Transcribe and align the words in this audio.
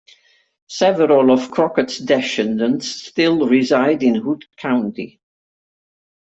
Several 0.65 1.29
of 1.29 1.51
Crockett's 1.51 1.99
descendants 1.99 2.87
still 2.87 3.47
reside 3.47 4.01
in 4.01 4.15
Hood 4.15 4.45
County. 4.57 5.21